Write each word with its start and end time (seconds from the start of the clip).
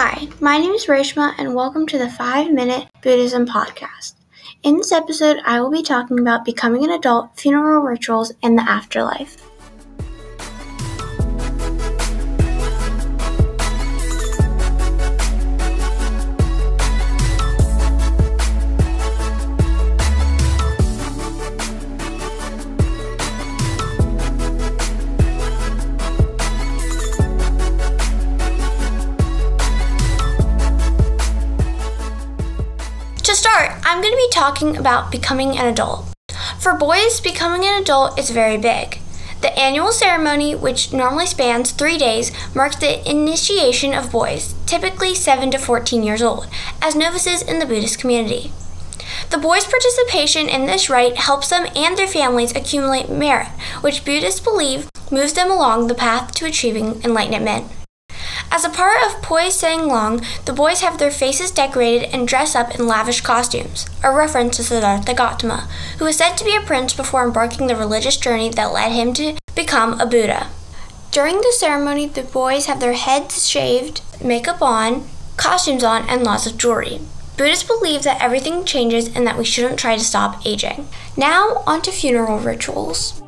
Hi, 0.00 0.28
my 0.40 0.58
name 0.58 0.70
is 0.70 0.86
Reshma, 0.86 1.34
and 1.38 1.56
welcome 1.56 1.84
to 1.88 1.98
the 1.98 2.08
5 2.08 2.52
Minute 2.52 2.86
Buddhism 3.02 3.44
Podcast. 3.44 4.14
In 4.62 4.76
this 4.76 4.92
episode, 4.92 5.38
I 5.44 5.60
will 5.60 5.72
be 5.72 5.82
talking 5.82 6.20
about 6.20 6.44
becoming 6.44 6.84
an 6.84 6.92
adult, 6.92 7.36
funeral 7.36 7.82
rituals, 7.82 8.32
and 8.44 8.56
the 8.56 8.62
afterlife. 8.62 9.47
I'm 33.90 34.02
going 34.02 34.12
to 34.12 34.18
be 34.18 34.28
talking 34.30 34.76
about 34.76 35.10
becoming 35.10 35.56
an 35.56 35.64
adult. 35.64 36.12
For 36.60 36.74
boys, 36.74 37.22
becoming 37.22 37.64
an 37.64 37.80
adult 37.80 38.18
is 38.18 38.28
very 38.28 38.58
big. 38.58 38.98
The 39.40 39.58
annual 39.58 39.92
ceremony, 39.92 40.54
which 40.54 40.92
normally 40.92 41.24
spans 41.24 41.70
three 41.70 41.96
days, 41.96 42.30
marks 42.54 42.76
the 42.76 43.10
initiation 43.10 43.94
of 43.94 44.12
boys, 44.12 44.54
typically 44.66 45.14
7 45.14 45.50
to 45.52 45.58
14 45.58 46.02
years 46.02 46.20
old, 46.20 46.48
as 46.82 46.94
novices 46.94 47.40
in 47.40 47.60
the 47.60 47.64
Buddhist 47.64 47.98
community. 47.98 48.52
The 49.30 49.38
boys' 49.38 49.64
participation 49.64 50.50
in 50.50 50.66
this 50.66 50.90
rite 50.90 51.16
helps 51.16 51.48
them 51.48 51.66
and 51.74 51.96
their 51.96 52.06
families 52.06 52.54
accumulate 52.54 53.08
merit, 53.08 53.48
which 53.80 54.04
Buddhists 54.04 54.38
believe 54.38 54.90
moves 55.10 55.32
them 55.32 55.50
along 55.50 55.86
the 55.86 55.94
path 55.94 56.34
to 56.34 56.44
achieving 56.44 57.02
enlightenment. 57.04 57.72
As 58.58 58.64
a 58.64 58.70
part 58.70 59.00
of 59.06 59.22
Poi 59.22 59.50
Sang 59.50 59.86
Long, 59.86 60.20
the 60.44 60.52
boys 60.52 60.80
have 60.80 60.98
their 60.98 61.12
faces 61.12 61.52
decorated 61.52 62.12
and 62.12 62.26
dress 62.26 62.56
up 62.56 62.74
in 62.74 62.88
lavish 62.88 63.20
costumes, 63.20 63.86
a 64.02 64.12
reference 64.12 64.56
to 64.56 64.64
Siddhartha 64.64 65.14
Gautama, 65.14 65.68
who 66.00 66.06
was 66.06 66.16
said 66.16 66.34
to 66.34 66.44
be 66.44 66.56
a 66.56 66.60
prince 66.60 66.92
before 66.92 67.22
embarking 67.22 67.68
the 67.68 67.76
religious 67.76 68.16
journey 68.16 68.48
that 68.48 68.72
led 68.72 68.90
him 68.90 69.14
to 69.14 69.36
become 69.54 70.00
a 70.00 70.06
Buddha. 70.06 70.48
During 71.12 71.36
the 71.36 71.54
ceremony, 71.56 72.06
the 72.06 72.24
boys 72.24 72.66
have 72.66 72.80
their 72.80 72.94
heads 72.94 73.48
shaved, 73.48 74.00
makeup 74.20 74.60
on, 74.60 75.06
costumes 75.36 75.84
on, 75.84 76.08
and 76.08 76.24
lots 76.24 76.48
of 76.48 76.58
jewelry. 76.58 77.00
Buddhists 77.36 77.62
believe 77.62 78.02
that 78.02 78.20
everything 78.20 78.64
changes 78.64 79.06
and 79.14 79.24
that 79.24 79.38
we 79.38 79.44
shouldn't 79.44 79.78
try 79.78 79.96
to 79.96 80.02
stop 80.02 80.44
aging. 80.44 80.88
Now, 81.16 81.62
on 81.64 81.80
to 81.82 81.92
funeral 81.92 82.40
rituals. 82.40 83.22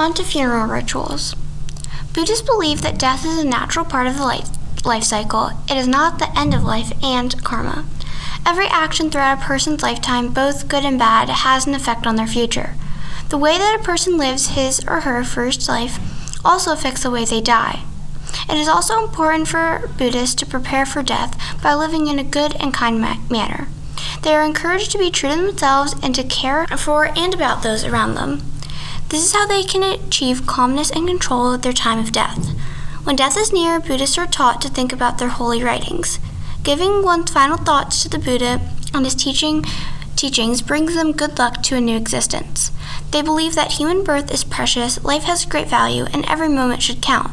On 0.00 0.14
to 0.14 0.24
funeral 0.24 0.66
rituals. 0.66 1.36
Buddhists 2.14 2.40
believe 2.40 2.80
that 2.80 2.98
death 2.98 3.22
is 3.26 3.36
a 3.36 3.44
natural 3.44 3.84
part 3.84 4.06
of 4.06 4.16
the 4.16 4.22
life, 4.22 4.48
life 4.82 5.04
cycle. 5.04 5.50
It 5.68 5.76
is 5.76 5.86
not 5.86 6.18
the 6.18 6.36
end 6.36 6.54
of 6.54 6.64
life 6.64 6.90
and 7.04 7.44
karma. 7.44 7.84
Every 8.46 8.64
action 8.68 9.10
throughout 9.10 9.42
a 9.42 9.44
person's 9.44 9.82
lifetime, 9.82 10.32
both 10.32 10.68
good 10.68 10.86
and 10.86 10.98
bad, 10.98 11.28
has 11.28 11.66
an 11.66 11.74
effect 11.74 12.06
on 12.06 12.16
their 12.16 12.26
future. 12.26 12.76
The 13.28 13.36
way 13.36 13.58
that 13.58 13.78
a 13.78 13.84
person 13.84 14.16
lives 14.16 14.56
his 14.56 14.80
or 14.88 15.00
her 15.00 15.22
first 15.22 15.68
life 15.68 15.98
also 16.46 16.72
affects 16.72 17.02
the 17.02 17.10
way 17.10 17.26
they 17.26 17.42
die. 17.42 17.82
It 18.48 18.56
is 18.56 18.68
also 18.68 19.04
important 19.04 19.48
for 19.48 19.86
Buddhists 19.98 20.34
to 20.36 20.46
prepare 20.46 20.86
for 20.86 21.02
death 21.02 21.38
by 21.62 21.74
living 21.74 22.06
in 22.06 22.18
a 22.18 22.24
good 22.24 22.56
and 22.58 22.72
kind 22.72 23.02
ma- 23.02 23.18
manner. 23.28 23.68
They 24.22 24.34
are 24.34 24.46
encouraged 24.46 24.92
to 24.92 24.98
be 24.98 25.10
true 25.10 25.28
to 25.28 25.36
themselves 25.36 25.94
and 26.02 26.14
to 26.14 26.24
care 26.24 26.66
for 26.68 27.10
and 27.18 27.34
about 27.34 27.62
those 27.62 27.84
around 27.84 28.14
them. 28.14 28.49
This 29.10 29.24
is 29.24 29.32
how 29.32 29.44
they 29.44 29.64
can 29.64 29.82
achieve 29.82 30.46
calmness 30.46 30.88
and 30.92 31.08
control 31.08 31.52
at 31.52 31.62
their 31.62 31.72
time 31.72 31.98
of 31.98 32.12
death. 32.12 32.56
When 33.02 33.16
death 33.16 33.36
is 33.36 33.52
near, 33.52 33.80
Buddhists 33.80 34.16
are 34.16 34.26
taught 34.26 34.60
to 34.62 34.68
think 34.68 34.92
about 34.92 35.18
their 35.18 35.30
holy 35.30 35.64
writings. 35.64 36.20
Giving 36.62 37.02
one's 37.02 37.32
final 37.32 37.56
thoughts 37.56 38.04
to 38.04 38.08
the 38.08 38.20
Buddha 38.20 38.60
and 38.94 39.04
his 39.04 39.16
teaching 39.16 39.64
teachings 40.14 40.62
brings 40.62 40.94
them 40.94 41.10
good 41.10 41.40
luck 41.40 41.60
to 41.64 41.74
a 41.74 41.80
new 41.80 41.96
existence. 41.96 42.70
They 43.10 43.20
believe 43.20 43.56
that 43.56 43.72
human 43.72 44.04
birth 44.04 44.32
is 44.32 44.44
precious, 44.44 45.02
life 45.02 45.24
has 45.24 45.44
great 45.44 45.66
value, 45.66 46.04
and 46.12 46.24
every 46.26 46.48
moment 46.48 46.80
should 46.80 47.02
count. 47.02 47.32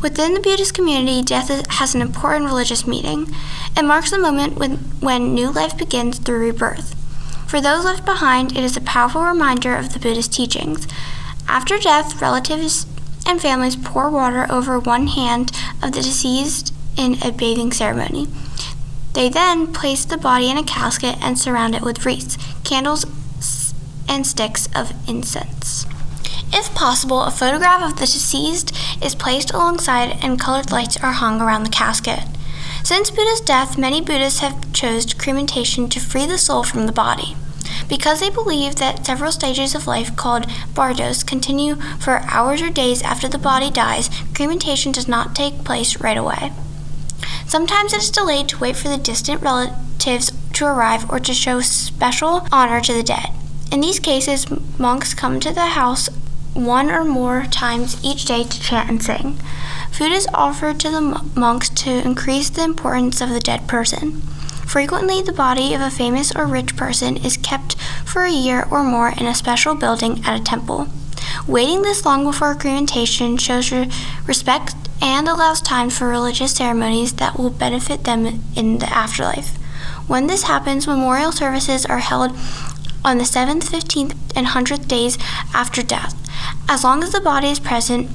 Within 0.00 0.32
the 0.32 0.40
Buddhist 0.40 0.72
community, 0.72 1.20
death 1.22 1.50
has 1.72 1.94
an 1.94 2.00
important 2.00 2.46
religious 2.46 2.86
meaning. 2.86 3.34
It 3.76 3.84
marks 3.84 4.12
the 4.12 4.18
moment 4.18 4.56
when, 4.56 4.76
when 5.00 5.34
new 5.34 5.50
life 5.50 5.76
begins 5.76 6.18
through 6.18 6.38
rebirth. 6.38 6.95
For 7.46 7.60
those 7.60 7.84
left 7.84 8.04
behind, 8.04 8.56
it 8.56 8.64
is 8.64 8.76
a 8.76 8.80
powerful 8.80 9.22
reminder 9.22 9.76
of 9.76 9.92
the 9.92 10.00
Buddhist 10.00 10.32
teachings. 10.32 10.88
After 11.48 11.78
death, 11.78 12.20
relatives 12.20 12.86
and 13.24 13.40
families 13.40 13.76
pour 13.76 14.10
water 14.10 14.46
over 14.50 14.78
one 14.78 15.06
hand 15.06 15.52
of 15.82 15.92
the 15.92 16.02
deceased 16.02 16.74
in 16.96 17.22
a 17.22 17.30
bathing 17.30 17.72
ceremony. 17.72 18.28
They 19.12 19.28
then 19.28 19.72
place 19.72 20.04
the 20.04 20.18
body 20.18 20.50
in 20.50 20.58
a 20.58 20.64
casket 20.64 21.16
and 21.22 21.38
surround 21.38 21.74
it 21.74 21.82
with 21.82 22.04
wreaths, 22.04 22.36
candles, 22.64 23.06
and 24.08 24.26
sticks 24.26 24.68
of 24.74 24.92
incense. 25.08 25.86
If 26.52 26.74
possible, 26.74 27.22
a 27.22 27.30
photograph 27.30 27.82
of 27.82 27.98
the 27.98 28.06
deceased 28.06 28.74
is 29.02 29.14
placed 29.14 29.52
alongside 29.52 30.18
and 30.22 30.40
colored 30.40 30.70
lights 30.70 30.96
are 30.98 31.12
hung 31.12 31.40
around 31.40 31.64
the 31.64 31.70
casket. 31.70 32.24
Since 32.86 33.10
Buddha's 33.10 33.40
death, 33.40 33.76
many 33.76 34.00
Buddhists 34.00 34.38
have 34.38 34.72
chosen 34.72 35.18
cremation 35.18 35.88
to 35.88 35.98
free 35.98 36.24
the 36.24 36.38
soul 36.38 36.62
from 36.62 36.86
the 36.86 36.92
body. 36.92 37.36
Because 37.88 38.20
they 38.20 38.30
believe 38.30 38.76
that 38.76 39.04
several 39.04 39.32
stages 39.32 39.74
of 39.74 39.88
life 39.88 40.14
called 40.14 40.46
bardos 40.72 41.24
continue 41.24 41.74
for 41.98 42.20
hours 42.28 42.62
or 42.62 42.70
days 42.70 43.02
after 43.02 43.26
the 43.26 43.38
body 43.38 43.72
dies, 43.72 44.08
cremation 44.36 44.92
does 44.92 45.08
not 45.08 45.34
take 45.34 45.64
place 45.64 46.00
right 46.00 46.16
away. 46.16 46.52
Sometimes 47.48 47.92
it 47.92 48.02
is 48.02 48.10
delayed 48.12 48.48
to 48.50 48.58
wait 48.58 48.76
for 48.76 48.86
the 48.86 48.98
distant 48.98 49.42
relatives 49.42 50.30
to 50.52 50.64
arrive 50.64 51.10
or 51.10 51.18
to 51.18 51.34
show 51.34 51.60
special 51.62 52.46
honor 52.52 52.80
to 52.82 52.92
the 52.92 53.02
dead. 53.02 53.30
In 53.72 53.80
these 53.80 53.98
cases, 53.98 54.46
monks 54.78 55.12
come 55.12 55.40
to 55.40 55.52
the 55.52 55.74
house 55.74 56.08
one 56.56 56.90
or 56.90 57.04
more 57.04 57.44
times 57.50 58.02
each 58.04 58.24
day 58.24 58.44
to 58.44 58.60
chant 58.60 58.88
and 58.88 59.02
sing. 59.02 59.38
Food 59.92 60.12
is 60.12 60.28
offered 60.34 60.80
to 60.80 60.90
the 60.90 61.30
monks 61.34 61.68
to 61.70 61.90
increase 61.90 62.50
the 62.50 62.64
importance 62.64 63.20
of 63.20 63.30
the 63.30 63.40
dead 63.40 63.68
person. 63.68 64.22
Frequently, 64.66 65.22
the 65.22 65.32
body 65.32 65.74
of 65.74 65.80
a 65.80 65.90
famous 65.90 66.34
or 66.34 66.46
rich 66.46 66.76
person 66.76 67.16
is 67.16 67.36
kept 67.36 67.76
for 68.04 68.24
a 68.24 68.30
year 68.32 68.66
or 68.70 68.82
more 68.82 69.08
in 69.08 69.26
a 69.26 69.34
special 69.34 69.74
building 69.74 70.22
at 70.24 70.40
a 70.40 70.42
temple. 70.42 70.88
Waiting 71.46 71.82
this 71.82 72.04
long 72.04 72.24
before 72.24 72.54
cremation 72.54 73.36
shows 73.36 73.72
respect 74.26 74.74
and 75.00 75.28
allows 75.28 75.60
time 75.60 75.90
for 75.90 76.08
religious 76.08 76.52
ceremonies 76.52 77.14
that 77.14 77.38
will 77.38 77.50
benefit 77.50 78.04
them 78.04 78.42
in 78.56 78.78
the 78.78 78.92
afterlife. 78.92 79.56
When 80.08 80.26
this 80.26 80.44
happens, 80.44 80.86
memorial 80.86 81.32
services 81.32 81.86
are 81.86 81.98
held 81.98 82.32
on 83.04 83.18
the 83.18 83.24
7th, 83.24 83.64
15th, 83.64 84.16
and 84.34 84.48
100th 84.48 84.88
days 84.88 85.16
after 85.54 85.82
death. 85.82 86.14
As 86.68 86.84
long 86.84 87.02
as 87.02 87.12
the 87.12 87.20
body 87.20 87.48
is 87.48 87.60
present, 87.60 88.10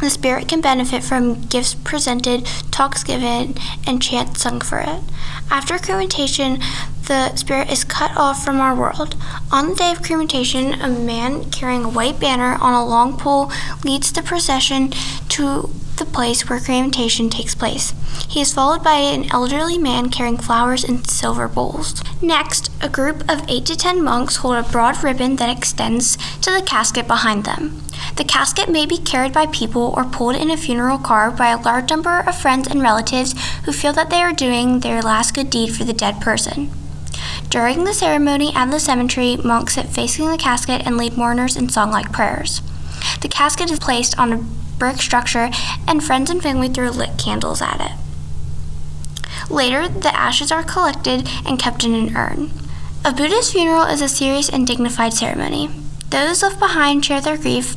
the 0.00 0.10
spirit 0.10 0.46
can 0.46 0.60
benefit 0.60 1.02
from 1.02 1.42
gifts 1.46 1.74
presented, 1.74 2.46
talks 2.70 3.02
given, 3.02 3.54
and 3.86 4.00
chants 4.00 4.42
sung 4.42 4.60
for 4.60 4.78
it. 4.78 5.00
After 5.50 5.76
cremation, 5.78 6.60
the 7.06 7.34
spirit 7.34 7.70
is 7.70 7.82
cut 7.82 8.16
off 8.16 8.44
from 8.44 8.60
our 8.60 8.76
world. 8.76 9.16
On 9.50 9.70
the 9.70 9.74
day 9.74 9.90
of 9.90 10.02
cremation, 10.02 10.74
a 10.74 10.88
man 10.88 11.50
carrying 11.50 11.84
a 11.84 11.88
white 11.88 12.20
banner 12.20 12.56
on 12.60 12.74
a 12.74 12.86
long 12.86 13.16
pole 13.16 13.50
leads 13.82 14.12
the 14.12 14.22
procession 14.22 14.92
to 15.30 15.70
the 15.98 16.04
place 16.04 16.48
where 16.48 16.60
cremation 16.60 17.30
takes 17.30 17.54
place. 17.54 17.92
He 18.28 18.40
is 18.40 18.52
followed 18.52 18.82
by 18.82 18.96
an 18.96 19.30
elderly 19.32 19.78
man 19.78 20.10
carrying 20.10 20.36
flowers 20.36 20.84
in 20.84 21.04
silver 21.04 21.48
bowls. 21.48 22.02
Next, 22.22 22.70
a 22.80 22.88
group 22.88 23.20
of 23.30 23.44
8 23.48 23.64
to 23.66 23.76
10 23.76 24.02
monks 24.02 24.36
hold 24.36 24.56
a 24.56 24.62
broad 24.62 25.02
ribbon 25.02 25.36
that 25.36 25.56
extends 25.56 26.16
to 26.42 26.50
the 26.50 26.62
casket 26.64 27.06
behind 27.06 27.44
them. 27.44 27.82
The 28.16 28.24
casket 28.24 28.68
may 28.68 28.86
be 28.86 28.98
carried 28.98 29.32
by 29.32 29.46
people 29.46 29.94
or 29.96 30.04
pulled 30.04 30.36
in 30.36 30.50
a 30.50 30.56
funeral 30.56 30.98
car 30.98 31.30
by 31.30 31.48
a 31.48 31.60
large 31.60 31.90
number 31.90 32.20
of 32.20 32.36
friends 32.36 32.68
and 32.68 32.82
relatives 32.82 33.34
who 33.64 33.72
feel 33.72 33.92
that 33.92 34.10
they 34.10 34.22
are 34.22 34.32
doing 34.32 34.80
their 34.80 35.02
last 35.02 35.34
good 35.34 35.50
deed 35.50 35.74
for 35.74 35.84
the 35.84 35.92
dead 35.92 36.20
person. 36.20 36.70
During 37.48 37.84
the 37.84 37.94
ceremony 37.94 38.52
at 38.54 38.70
the 38.70 38.80
cemetery, 38.80 39.36
monks 39.36 39.74
sit 39.74 39.86
facing 39.86 40.30
the 40.30 40.36
casket 40.36 40.86
and 40.86 40.96
lead 40.96 41.16
mourners 41.16 41.56
in 41.56 41.68
song 41.68 41.90
like 41.90 42.12
prayers. 42.12 42.60
The 43.20 43.28
casket 43.28 43.70
is 43.70 43.78
placed 43.78 44.18
on 44.18 44.32
a 44.32 44.44
brick 44.78 45.02
structure, 45.02 45.50
and 45.86 46.02
friends 46.02 46.30
and 46.30 46.42
family 46.42 46.68
throw 46.68 46.90
lit 46.90 47.18
candles 47.18 47.60
at 47.62 47.80
it. 47.80 47.92
Later, 49.50 49.88
the 49.88 50.14
ashes 50.14 50.52
are 50.52 50.62
collected 50.62 51.28
and 51.46 51.58
kept 51.58 51.84
in 51.84 51.94
an 51.94 52.16
urn. 52.16 52.50
A 53.04 53.12
Buddhist 53.12 53.52
funeral 53.52 53.84
is 53.84 54.02
a 54.02 54.08
serious 54.08 54.48
and 54.48 54.66
dignified 54.66 55.14
ceremony. 55.14 55.70
Those 56.10 56.42
left 56.42 56.58
behind 56.58 57.04
share 57.04 57.20
their 57.20 57.36
grief 57.36 57.76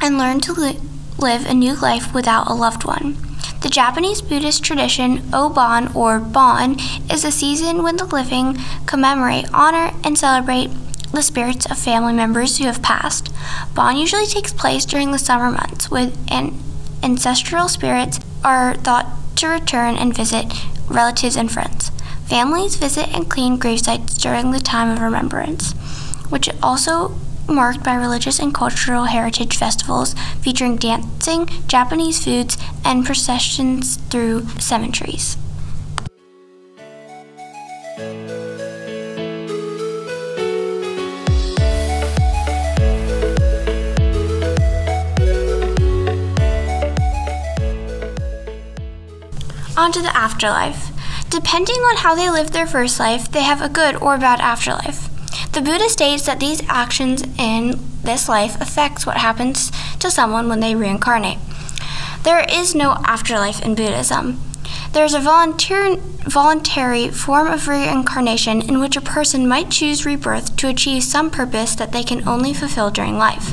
and 0.00 0.18
learn 0.18 0.40
to 0.40 0.52
li- 0.52 0.78
live 1.18 1.46
a 1.46 1.54
new 1.54 1.74
life 1.74 2.14
without 2.14 2.48
a 2.48 2.54
loved 2.54 2.84
one. 2.84 3.16
The 3.62 3.70
Japanese 3.70 4.20
Buddhist 4.20 4.62
tradition, 4.62 5.18
Obon 5.32 5.94
or 5.94 6.20
Bon, 6.20 6.76
is 7.10 7.24
a 7.24 7.32
season 7.32 7.82
when 7.82 7.96
the 7.96 8.04
living 8.04 8.58
commemorate, 8.86 9.46
honor, 9.54 9.92
and 10.04 10.18
celebrate 10.18 10.70
the 11.14 11.22
spirits 11.22 11.66
of 11.66 11.78
family 11.78 12.12
members 12.12 12.58
who 12.58 12.64
have 12.64 12.82
passed. 12.82 13.32
Bon 13.74 13.96
usually 13.96 14.26
takes 14.26 14.52
place 14.52 14.84
during 14.84 15.12
the 15.12 15.18
summer 15.18 15.50
months, 15.50 15.90
when 15.90 16.12
an 16.28 16.58
ancestral 17.02 17.68
spirits 17.68 18.20
are 18.44 18.74
thought 18.74 19.06
to 19.36 19.48
return 19.48 19.96
and 19.96 20.16
visit 20.16 20.46
relatives 20.88 21.36
and 21.36 21.50
friends. 21.50 21.90
Families 22.26 22.76
visit 22.76 23.08
and 23.14 23.30
clean 23.30 23.58
gravesites 23.58 24.20
during 24.20 24.50
the 24.50 24.60
time 24.60 24.90
of 24.90 25.00
remembrance, 25.00 25.72
which 26.30 26.48
is 26.48 26.54
also 26.62 27.14
marked 27.48 27.84
by 27.84 27.94
religious 27.94 28.38
and 28.38 28.54
cultural 28.54 29.04
heritage 29.04 29.56
festivals 29.56 30.14
featuring 30.40 30.76
dancing, 30.76 31.46
Japanese 31.66 32.24
foods, 32.24 32.56
and 32.84 33.04
processions 33.04 33.96
through 34.10 34.46
cemeteries. 34.58 35.36
On 49.84 49.92
to 49.92 50.00
the 50.00 50.16
afterlife. 50.16 50.92
Depending 51.28 51.76
on 51.76 51.98
how 51.98 52.14
they 52.14 52.30
lived 52.30 52.54
their 52.54 52.66
first 52.66 52.98
life, 52.98 53.30
they 53.30 53.42
have 53.42 53.60
a 53.60 53.68
good 53.68 53.96
or 53.96 54.16
bad 54.16 54.40
afterlife. 54.40 55.10
The 55.52 55.60
Buddha 55.60 55.90
states 55.90 56.24
that 56.24 56.40
these 56.40 56.66
actions 56.70 57.22
in 57.38 57.78
this 58.02 58.26
life 58.26 58.58
affects 58.62 59.04
what 59.04 59.18
happens 59.18 59.70
to 59.98 60.10
someone 60.10 60.48
when 60.48 60.60
they 60.60 60.74
reincarnate. 60.74 61.36
There 62.22 62.46
is 62.50 62.74
no 62.74 62.92
afterlife 63.04 63.60
in 63.60 63.74
Buddhism. 63.74 64.40
There 64.92 65.04
is 65.04 65.12
a 65.12 65.20
volunteer, 65.20 65.96
voluntary 65.96 67.10
form 67.10 67.48
of 67.48 67.68
reincarnation 67.68 68.62
in 68.62 68.80
which 68.80 68.96
a 68.96 69.02
person 69.02 69.46
might 69.46 69.70
choose 69.70 70.06
rebirth 70.06 70.56
to 70.56 70.68
achieve 70.68 71.02
some 71.02 71.30
purpose 71.30 71.74
that 71.74 71.92
they 71.92 72.02
can 72.02 72.26
only 72.26 72.54
fulfill 72.54 72.90
during 72.90 73.18
life. 73.18 73.52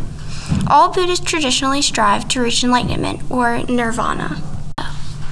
All 0.69 0.93
Buddhists 0.93 1.25
traditionally 1.25 1.81
strive 1.81 2.29
to 2.29 2.41
reach 2.41 2.63
enlightenment 2.63 3.29
or 3.29 3.63
nirvana. 3.67 4.41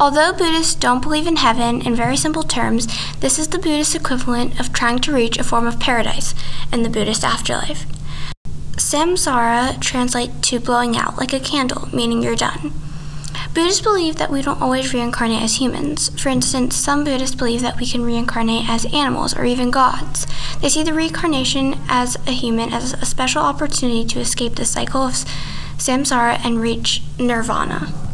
Although 0.02 0.32
Buddhists 0.32 0.76
don't 0.76 1.02
believe 1.02 1.28
in 1.28 1.36
heaven 1.36 1.82
in 1.82 1.94
very 1.94 2.16
simple 2.16 2.44
terms, 2.44 2.88
this 3.20 3.38
is 3.38 3.50
the 3.50 3.60
Buddhist 3.60 3.96
equivalent 3.96 4.58
of 4.58 4.72
trying 4.72 5.00
to 5.00 5.14
reach 5.14 5.38
a 5.38 5.44
form 5.44 5.68
of 5.68 5.78
paradise 5.78 6.34
in 6.72 6.84
the 6.84 6.90
Buddhist 6.90 7.26
afterlife. 7.26 7.86
Samsara 8.78 9.78
translates 9.82 10.50
to 10.50 10.60
blowing 10.62 10.96
out, 10.96 11.18
like 11.18 11.34
a 11.34 11.40
candle, 11.40 11.90
meaning 11.94 12.24
you're 12.24 12.38
done. 12.38 12.72
Buddhists 13.54 13.82
believe 13.82 14.16
that 14.16 14.32
we 14.32 14.42
don't 14.42 14.62
always 14.62 14.94
reincarnate 14.94 15.42
as 15.42 15.60
humans. 15.60 16.10
For 16.22 16.30
instance, 16.30 16.78
some 16.78 17.04
Buddhists 17.04 17.36
believe 17.36 17.62
that 17.62 17.78
we 17.78 17.86
can 17.86 18.06
reincarnate 18.06 18.70
as 18.70 18.86
animals 18.94 19.36
or 19.36 19.44
even 19.44 19.70
gods. 19.70 20.26
They 20.62 20.70
see 20.70 20.84
the 20.84 20.94
reincarnation 20.94 21.78
as 21.90 22.16
a 22.26 22.32
human 22.32 22.72
as 22.72 22.94
a 22.94 23.06
special 23.06 23.42
opportunity 23.42 24.06
to 24.06 24.20
escape 24.22 24.56
the 24.56 24.66
cycle 24.66 25.02
of 25.02 25.14
samsara 25.78 26.40
and 26.46 26.62
reach 26.62 27.02
nirvana. 27.18 28.09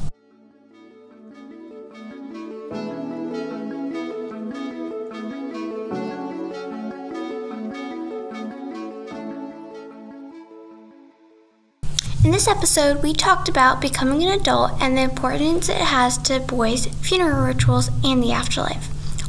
In 12.25 12.31
this 12.31 12.47
episode, 12.47 13.03
we 13.03 13.13
talked 13.13 13.49
about 13.49 13.79
becoming 13.79 14.23
an 14.23 14.39
adult 14.39 14.81
and 14.81 14.97
the 14.97 15.03
importance 15.03 15.69
it 15.69 15.77
has 15.77 16.17
to 16.23 16.39
boys' 16.39 16.87
funeral 16.87 17.45
rituals 17.45 17.91
and 18.03 18.23
the 18.23 18.31
afterlife, 18.31 18.87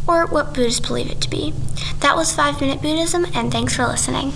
or 0.09 0.25
what 0.25 0.55
Buddhists 0.55 0.81
believe 0.81 1.11
it 1.11 1.21
to 1.21 1.29
be. 1.29 1.53
That 2.01 2.17
was 2.17 2.35
5 2.35 2.59
Minute 2.59 2.81
Buddhism, 2.81 3.27
and 3.35 3.53
thanks 3.53 3.77
for 3.77 3.87
listening. 3.87 4.33